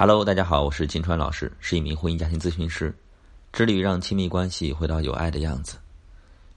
[0.00, 2.96] Hello，大家好，我是金川老师，是一名婚姻家庭咨询师，
[3.52, 5.76] 致力于让亲密关系回到有爱的样子。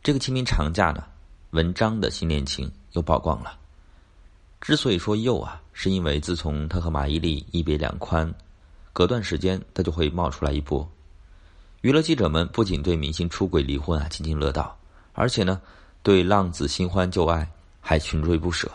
[0.01, 1.03] 这个清明长假呢，
[1.49, 3.59] 文章的新恋情又曝光了。
[4.61, 8.33] 之所以说又啊，是因为自从他和马伊琍一别两宽，
[8.93, 10.89] 隔段时间他就会冒出来一波。
[11.81, 14.73] 娱乐记者们不仅对明星出轨离婚啊津津乐道，
[15.11, 15.61] 而且呢，
[16.01, 17.45] 对浪子新欢旧爱
[17.81, 18.71] 还穷追不舍。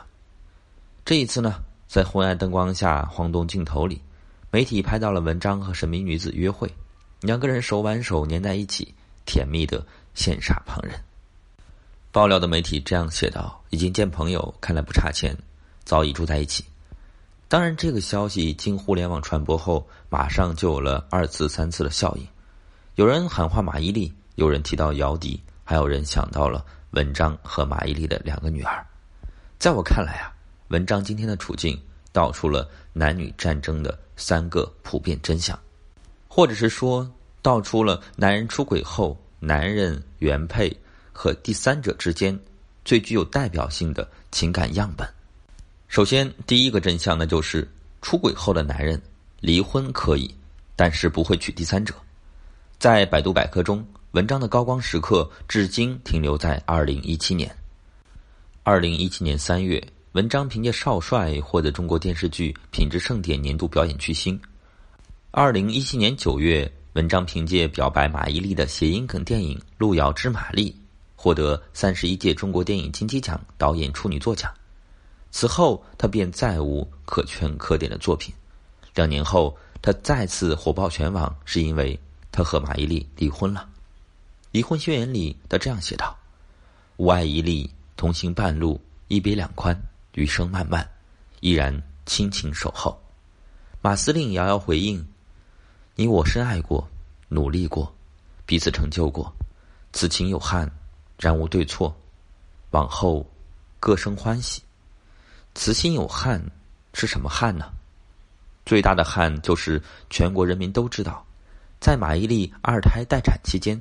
[1.06, 1.54] 这一次呢，
[1.86, 4.02] 在昏暗灯光下、晃动镜头里，
[4.50, 6.72] 媒体拍到了文章和神秘女子约会，
[7.20, 8.94] 两个人手挽手粘在一起，
[9.26, 9.84] 甜蜜的
[10.16, 10.98] 羡煞旁人。
[12.10, 15.36] 爆料的媒体这样写道：“已经见朋友，看来不差钱，
[15.84, 16.64] 早已住在一起。”
[17.46, 22.26] 当然，这个消息经互联网传播后，马上就有了二次、三次的效应。
[22.94, 28.84] 有人喊话马伊琍，有人提到姚笛，还有人想到了文章和马伊琍的两个女儿。
[29.58, 30.32] 在我看来啊。
[30.68, 31.80] 文章今天的处境
[32.12, 35.58] 道出了男女战争的三个普遍真相，
[36.28, 40.76] 或者是说道出了男人出轨后，男人原配
[41.12, 42.38] 和第三者之间
[42.84, 45.08] 最具有代表性的情感样本。
[45.86, 47.66] 首先，第一个真相呢就是
[48.02, 49.00] 出轨后的男人
[49.40, 50.34] 离婚可以，
[50.76, 51.94] 但是不会娶第三者。
[52.78, 57.50] 在百度百科中，文章的高光时刻至今停留在二零一七年。
[58.64, 59.82] 二零一七年三月。
[60.18, 64.36] 文章凭借《少帅》获得中国电视剧品质盛典年度表演巨星。
[65.30, 70.72] 二零一七年九月，文章凭借表白马伊琍的谐音梗电影《路遥知马力》
[71.14, 74.52] 获得三十一届中国电影金鸡奖导演处女作奖。
[75.30, 78.34] 此后，他便再无可圈可点的作品。
[78.96, 81.96] 两年后，他再次火爆全网，是因为
[82.32, 83.68] 他和马伊琍离婚了。
[84.50, 86.18] 离婚宣言里，他这样写道
[86.98, 89.80] ：“吾爱一粒，同行半路，一别两宽。”
[90.18, 90.84] 余生漫漫，
[91.38, 93.00] 依然亲情守候。
[93.80, 95.06] 马司令遥遥回应
[95.94, 96.90] ：“你我深爱过，
[97.28, 97.94] 努力过，
[98.44, 99.32] 彼此成就过。
[99.92, 100.68] 此情有憾，
[101.20, 101.96] 然无对错。
[102.72, 103.24] 往后
[103.78, 104.60] 各生欢喜。
[105.54, 106.44] 此心有憾，
[106.94, 107.70] 是什么憾呢？
[108.66, 109.80] 最大的憾就是
[110.10, 111.24] 全国人民都知道，
[111.78, 113.80] 在马伊琍二胎待产期间，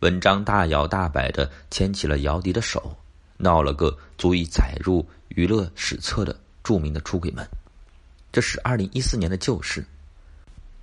[0.00, 2.94] 文章大摇大摆的牵起了姚笛的手。”
[3.40, 7.46] 闹了个足以载入娱乐史册的著名的出轨门，
[8.30, 9.82] 这是二零一四年的旧事，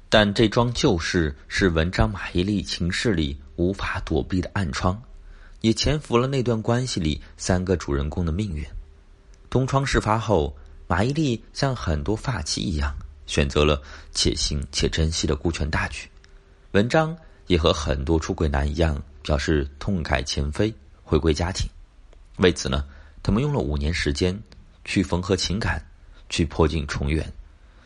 [0.10, 5.00] 但这桩旧事是文章马伊琍情事里无法躲避的暗疮，
[5.62, 8.66] 也潜伏了那段关系里三个主人公的命运。
[9.50, 10.56] 东窗事发后，
[10.88, 12.96] 马伊琍像很多发妻一样，
[13.28, 13.82] 选择了
[14.14, 16.10] 且行且珍惜的顾全大局。
[16.72, 17.16] 文章
[17.46, 20.74] 也和很多出轨男一样，表示痛改前非，
[21.04, 21.70] 回归家庭。
[22.38, 22.86] 为此呢，
[23.22, 24.40] 他们用了五年时间，
[24.86, 25.84] 去缝合情感，
[26.30, 27.32] 去破镜重圆，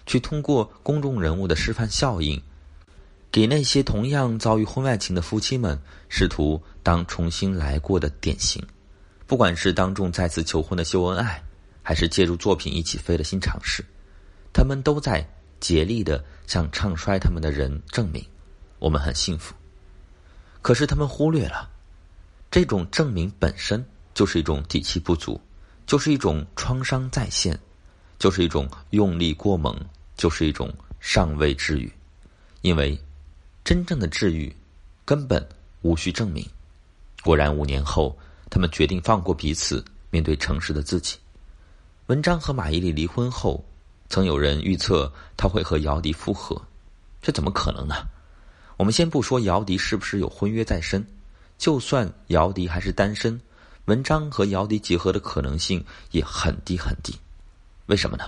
[0.06, 2.42] 去通过公众人物的示范效应，
[3.32, 5.80] 给那些同样遭遇婚外情的夫妻们，
[6.10, 8.62] 试图当重新来过的典型。
[9.26, 11.42] 不管是当众再次求婚的秀恩爱，
[11.82, 13.86] 还是借助作品一起飞的新尝试，
[14.52, 15.26] 他们都在
[15.62, 18.22] 竭力的向唱衰他们的人证明，
[18.80, 19.56] 我们很幸福。
[20.62, 21.70] 可是他们忽略了，
[22.52, 23.84] 这种证明本身。
[24.14, 25.40] 就是一种底气不足，
[25.86, 27.58] 就是一种创伤再现，
[28.20, 29.76] 就是一种用力过猛，
[30.16, 31.92] 就是一种尚未治愈。
[32.62, 33.00] 因为
[33.64, 34.56] 真正的治愈
[35.04, 35.48] 根本
[35.82, 36.48] 无需证明。
[37.24, 38.18] 果然，五年后，
[38.50, 41.18] 他们决定放过彼此，面对诚实的自己。
[42.08, 43.64] 文章和马伊琍离婚后，
[44.10, 46.62] 曾有人预测他会和姚笛复合，
[47.22, 47.96] 这怎么可能呢？
[48.78, 51.06] 我们先不说姚笛是不是有婚约在身，
[51.58, 53.40] 就算姚笛还是单身。
[53.86, 57.18] 文章和姚笛结合的可能性也很低很低，
[57.88, 58.26] 为什么呢？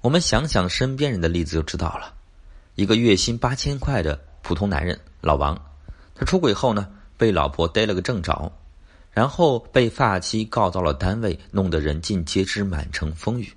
[0.00, 2.12] 我们想想身边人的例子就知道了。
[2.74, 5.56] 一个月薪八千块的普通男人老王，
[6.16, 8.52] 他出轨后呢，被老婆逮了个正着，
[9.12, 13.52] 然后被发妻告到了单位，弄得人尽皆知，满城风雨。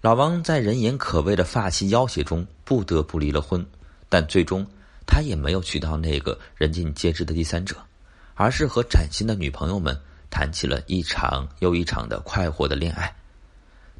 [0.00, 3.64] 老王在人言可畏的发妻要挟中，不得不离了婚，
[4.08, 4.66] 但最终
[5.06, 7.76] 他也没有娶到那个人尽皆知的第三者，
[8.34, 9.94] 而是和崭新的女朋友们。
[10.34, 13.14] 谈起了一场又一场的快活的恋爱，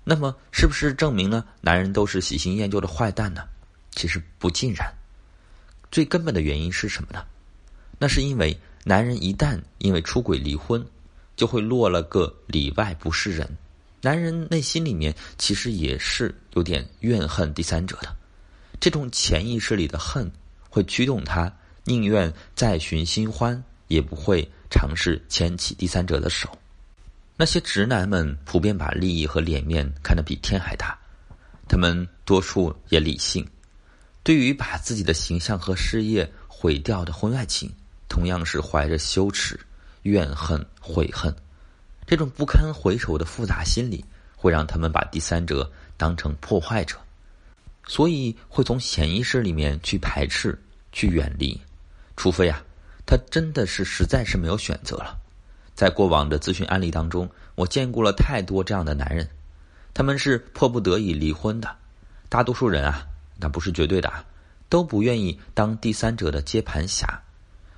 [0.03, 3.45] 那么是不是证明了男人都是喜新厌旧的坏蛋呢？
[3.93, 4.93] 其实不尽然。
[5.93, 7.25] 最根本的原因是什么呢？
[8.01, 10.85] 那是因为男人一旦因为出轨离婚，
[11.37, 13.49] 就会落了个里外不是人。
[14.03, 18.13] 男人内心里面其实也是有点怨恨第三者的，
[18.81, 20.29] 这种潜意识里的恨
[20.69, 21.51] 会驱动他
[21.85, 24.51] 宁愿再寻新欢，也不会。
[24.75, 26.49] 尝试牵起第三者的手，
[27.37, 30.99] 那些直男们普遍把利益和脸面看得比天还大，
[31.69, 33.47] 他们多数也理性，
[34.25, 37.73] 对于把自己的形象和事业毁掉的婚外情，
[38.09, 39.57] 同样是怀着羞耻、
[40.03, 41.33] 怨恨、悔恨，
[42.05, 44.05] 这种不堪回首的复杂心理，
[44.35, 46.97] 会让他们把第三者当成破坏者，
[47.87, 50.61] 所以会从潜意识里面去排斥、
[50.91, 51.61] 去远离，
[52.17, 52.61] 除非啊，
[53.07, 55.19] 他真的是实在是没有选择了。
[55.75, 59.29] 在过往的咨询案例当中，我见过了太多这样的男人，
[59.93, 61.69] 他们是迫不得已离婚的，
[62.29, 63.07] 大多数人啊。
[63.37, 64.25] 那不是绝对的啊，
[64.69, 67.21] 都不愿意当第三者的接盘侠，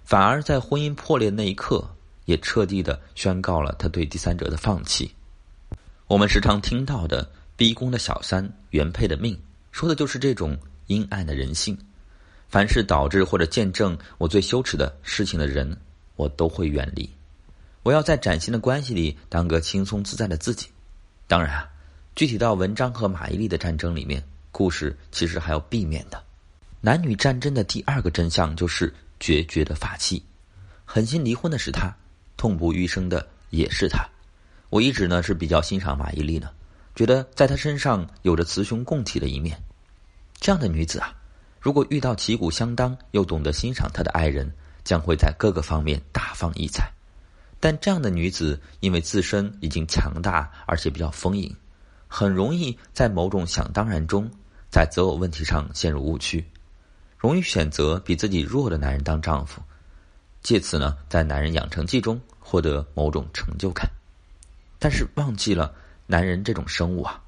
[0.04, 1.82] 反而在婚姻破裂那一刻，
[2.26, 5.10] 也彻底的宣告了他对第三者的放弃。
[6.06, 9.36] 我们时常听到的“逼宫的小三，原配的命”，
[9.72, 10.56] 说的就是这种
[10.88, 11.76] 阴暗的人性。
[12.56, 15.76] 凡是导致或者见证我最羞耻的事情的人，
[16.14, 17.06] 我都会远离。
[17.82, 20.66] 我要在崭新的关系里当个轻松自在的自己。
[21.26, 21.68] 当然啊，
[22.14, 24.24] 具体到文章和马伊琍的战争里面。
[24.52, 26.24] 故事其实还要避免的，
[26.80, 30.24] 男女战争的第二个真相就是决绝的法器，
[30.86, 31.94] 狠心离婚的是他，
[32.38, 34.02] 痛不欲生的也是他。
[34.70, 36.50] 我一直呢是比较欣赏马伊琍的，
[36.94, 39.62] 觉得在她身上有着雌雄共体的一面。
[40.40, 41.12] 这样的女子啊，
[41.66, 44.48] 如果遇到旗鼓相当又懂得欣赏他的爱人，
[44.84, 46.88] 将会在各个方面大放异彩。
[47.58, 51.52] 但这样的女子因为自身已经强大，而且比较丰盈，
[52.06, 54.30] 很容易在某种想当然中。
[54.70, 56.48] 在择偶问题上陷入误区，
[57.18, 59.60] 容易选择比自己弱的男人当丈夫，
[60.44, 63.90] 借此呢，在男人养成记中获得某种成就感。
[64.78, 65.74] 但是忘记了，
[66.06, 67.20] 男人这种生物啊，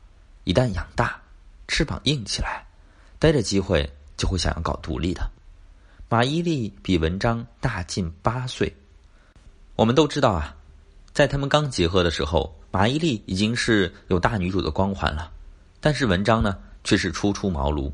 [0.44, 1.20] 一旦养大，
[1.66, 2.64] 翅膀硬起来，
[3.18, 5.30] 逮着机会就会想要搞独立的。
[6.10, 8.70] 马伊琍比文章大近八岁，
[9.76, 10.54] 我们都知道啊，
[11.14, 15.32] 在他们刚结合的时候，马伊琍已经是有大女主的光环了，
[15.80, 16.58] 但是文章呢？
[16.84, 17.92] 却是初出茅庐，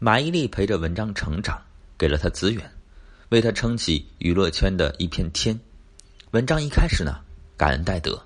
[0.00, 1.62] 马伊琍陪着文章成长，
[1.96, 2.68] 给了他资源，
[3.28, 5.56] 为他撑起娱乐圈的一片天。
[6.32, 7.20] 文章一开始呢，
[7.56, 8.20] 感恩戴德，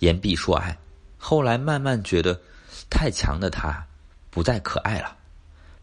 [0.00, 0.76] 言必说爱，
[1.16, 2.38] 后来慢慢觉得，
[2.90, 3.86] 太强的他
[4.30, 5.16] 不再可爱了。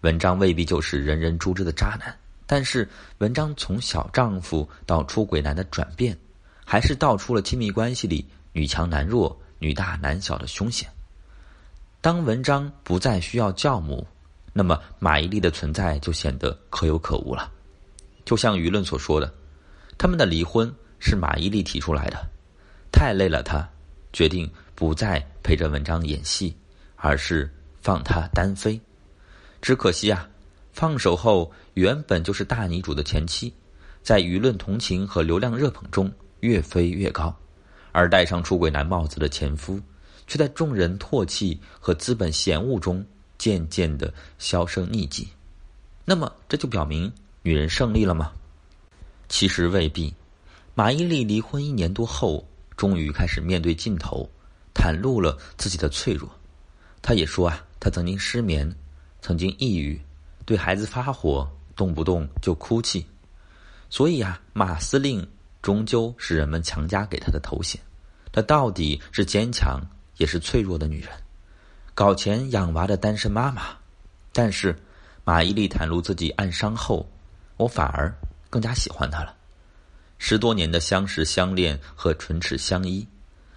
[0.01, 2.15] 文章未必就是人人诛之的渣男，
[2.48, 2.89] 但是
[3.19, 6.18] 文章从小丈夫到出轨男的转变，
[6.65, 10.89] 还是道出了亲密关系里女强男弱、女大男小的凶险。
[12.01, 14.07] 当文章不再需要教母，
[14.53, 17.51] 那么马伊琍的存在就显得可有可无了。
[18.25, 19.31] 就像舆论所说的，
[20.00, 22.18] 他们的离婚是马伊琍提出来的，
[22.92, 23.69] 太累了，他
[24.12, 26.57] 决定不再陪着文章演戏，
[26.95, 27.48] 而是
[27.81, 28.81] 放他单飞。
[29.62, 30.28] 只可惜啊，
[30.74, 33.54] 放手后原本就是大女主的前妻，
[34.02, 37.36] 在舆论同情和流量热捧中越飞越高，
[37.92, 39.80] 而戴上出轨男帽子的前夫。
[40.28, 43.06] 却在众人唾弃和资本嫌恶中
[43.38, 45.28] 渐渐的销声匿迹。
[46.06, 47.12] 那么，这就表明
[47.42, 48.31] 女人胜利了吗？
[49.28, 50.13] 其实未必。
[50.74, 52.48] 马伊琍离婚一年多后，
[52.78, 54.30] 终于开始面对镜头，
[54.74, 56.30] 袒露了自己的脆弱。
[57.02, 58.74] 她也说啊，她曾经失眠，
[59.21, 60.01] 曾经抑郁，
[60.45, 63.06] 对孩子发火，动不动就哭泣。
[63.89, 65.27] 所以啊，马司令
[65.62, 67.79] 终究是人们强加给她的头衔。
[68.31, 69.79] 她到底是坚强？
[70.18, 71.09] 也是脆弱的女人，
[71.95, 73.75] 搞钱养娃的单身妈妈。
[74.31, 74.77] 但是，
[75.24, 77.10] 马伊琍袒露自己暗伤后，
[77.57, 78.13] 我反而
[78.48, 79.36] 更加喜欢她了。
[80.19, 83.07] 十多年的相识相恋和唇齿相依，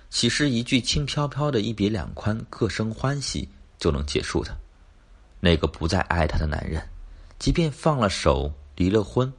[0.09, 3.47] 岂是一句轻飘飘的一别两宽，各生欢喜
[3.79, 4.57] 就能结束的？
[5.45, 6.83] 那个不再爱她的男人，
[7.39, 9.31] 即便放了手，离了婚，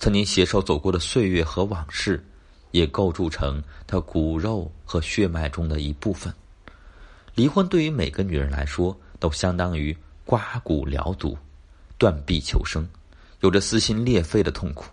[0.00, 2.20] 曾经携手走过的岁月和往事，
[2.72, 6.34] 也构筑成她骨肉和血脉中的一部分。
[7.36, 11.38] 离婚对于每个女人来说，都相当于刮骨疗毒、
[11.98, 12.84] 断臂求生，
[13.38, 14.86] 有着撕心裂肺的痛苦。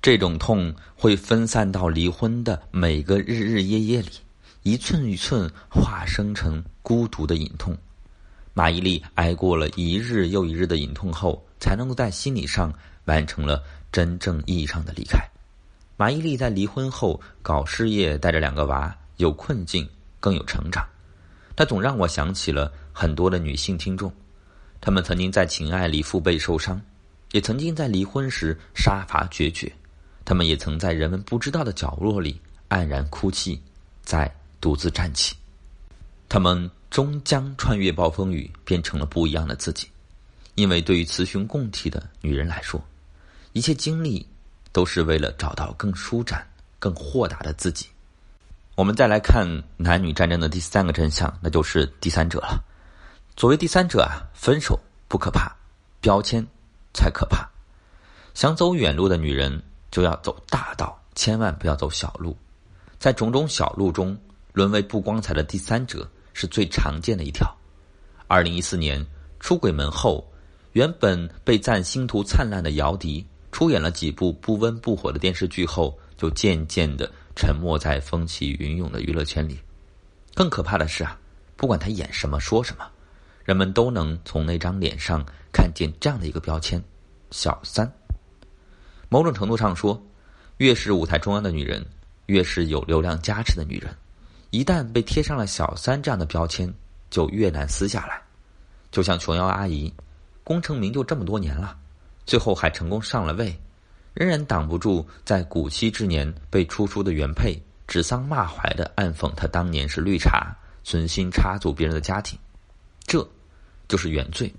[0.00, 4.10] 这种痛会分散到离婚的每个日日夜夜里，
[4.62, 7.76] 一寸一寸化生成孤独的隐痛。
[8.52, 12.72] 马伊琍挨过了一日又一日的隐痛后，才能够在心理上
[13.04, 15.18] 完成了真正意义上的离开。
[15.96, 19.88] 马伊琍在离婚后搞事业，带着两个娃，有困境，
[20.18, 20.86] 更有成长。
[21.54, 24.10] 他总让我想起了很多的女性听众，
[24.80, 26.80] 她们曾经在情爱里腹背受伤，
[27.32, 29.70] 也曾经在离婚时杀伐决绝，
[30.24, 32.40] 她们也曾在人们不知道的角落里
[32.70, 33.60] 黯然哭泣，
[34.02, 35.36] 再独自站起。
[36.30, 39.88] 她们终将穿越暴风雨，变成了不一样的自己。
[40.56, 42.82] 因为对于雌雄共体的女人来说，
[43.52, 44.26] 一切经历
[44.72, 46.46] 都是为了找到更舒展、
[46.78, 47.86] 更豁达的自己。
[48.74, 52.62] 我们再来看男女战争的第三个真相，那就是第三者了。
[53.36, 55.54] 作为第三者啊，分手不可怕，
[56.00, 56.44] 标签
[56.92, 57.48] 才可怕。
[58.34, 62.36] 想走远路的女人就要走大道，千万不要走小路。
[62.98, 64.18] 在种种小路中，
[64.52, 66.08] 沦为不光彩的第三者
[66.40, 67.46] 是最常见的一条。
[68.26, 69.04] 二零一四年
[69.40, 70.26] 出轨门后，
[70.72, 79.58] 原本被赞星途灿烂的姚笛，出演了几部不温不火的电视剧后，就渐渐的沉没在风起云涌的娱乐圈里。
[80.34, 81.18] 更可怕的是啊，
[81.56, 82.88] 不管他演什么说什么，
[83.44, 86.82] 人们都能从那张脸上看见这样的一个标签：
[87.30, 87.92] 小三。
[89.10, 90.02] 某种程度上说，
[90.56, 91.84] 越是舞台中央的女人，
[92.26, 93.94] 越是有流量加持的女人，
[94.50, 96.72] 一旦被贴上了小三这样的标签，
[97.08, 98.20] 就越难撕下来。
[98.90, 99.92] 就像琼瑶阿姨，
[100.42, 101.76] 功成名就这么多年了，
[102.26, 103.56] 最后还成功上了位，
[104.12, 107.60] 仍然挡不住在古稀之年被出书的原配。
[107.86, 112.38] 指桑骂槐的暗讽他当年是绿茶，存心插足别人的家庭，
[113.04, 113.28] 这，
[113.88, 114.54] 就是原罪。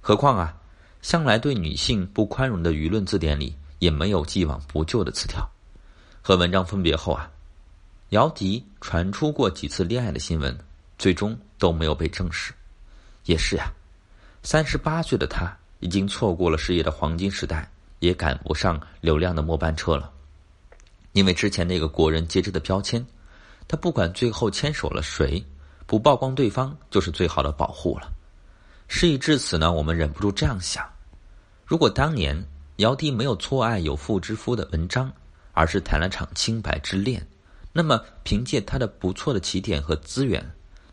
[0.00, 0.52] 何况啊，
[1.00, 5.48] 向来对女性不宽容的舆论字典里也没有既往不咎的词条。
[6.20, 7.30] 和文章分别后啊，
[8.10, 10.56] 姚笛传出过几次恋爱的新闻，
[10.98, 12.54] 最终都没有被证实。
[13.24, 13.70] 也是呀，
[14.42, 20.10] 三十八岁的他已经错过了事业的黄金时代，也赶不上流量的末班车了。
[21.12, 23.04] 因为之前那个国人皆知的标签，
[23.66, 25.44] 他不管最后牵手了谁，
[25.86, 28.10] 不曝光对方就是最好的保护了。
[28.86, 30.82] 事已至此呢，我们忍不住这样想：
[31.66, 32.42] 如果当年
[32.76, 35.12] 姚笛没有错爱有妇之夫的文章，
[35.52, 37.26] 而是谈了场清白之恋，
[37.78, 40.44] 那么凭借他的不错的起点和资源，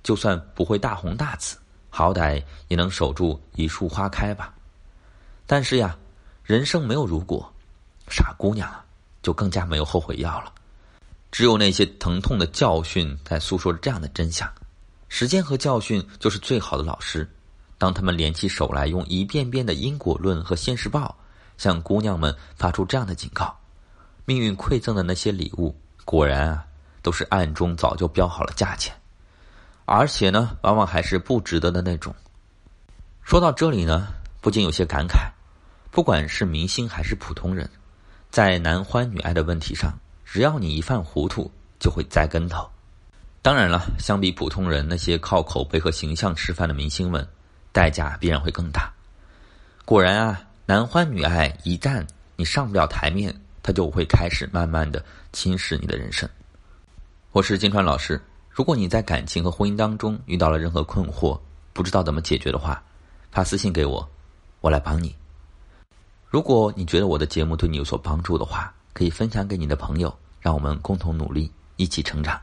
[0.04, 1.58] 就算不会大红大紫，
[1.90, 4.54] 好歹也能守住一树花开吧。
[5.48, 5.98] 但是呀，
[6.44, 7.52] 人生没有如果，
[8.08, 8.86] 傻姑娘啊！
[9.24, 10.54] 就更加没有后悔药了，
[11.32, 14.48] 只有那些疼痛的教训在诉说着这样的真相。
[15.10, 17.28] 时间和教训就是最好的老师。
[17.80, 21.18] 当他们联起手来，用一遍遍的因果论和现世报，
[21.58, 23.58] 向姑娘们发出这样的警告：
[24.26, 25.76] 命运馈赠的那些礼物，
[26.06, 26.68] 果然啊，
[27.06, 28.92] 都是暗中早就标好了价钱，
[29.86, 32.16] 而且呢，往往还是不值得的那种。
[33.22, 34.08] 说到这里呢，
[34.42, 35.30] 不禁有些感慨：
[35.92, 37.70] 不管是明星还是普通人。
[38.32, 39.94] 在男欢女爱的问题上，
[40.26, 42.68] 只要你一犯糊涂，就会栽跟头。
[43.44, 47.28] 当然了，相比普通人那些靠口碑和形象吃饭的明星们，
[47.72, 48.92] 代价必然会更大。
[49.86, 52.04] 果然啊，男欢女爱一旦
[52.36, 56.28] 你上不了台面，他就会开始慢慢的侵蚀你的人生。
[57.36, 61.38] 我是金川老师，如果你在感情和婚姻当中遇到了任何困惑，
[61.74, 62.82] 不知道怎么解决的话，
[63.30, 64.10] 发私信给我，
[64.62, 65.14] 我来帮你。
[66.30, 72.40] 如果你觉得我的节目对你有所帮助的话，可以分享给你的朋友，让我们共同努力，一起成长。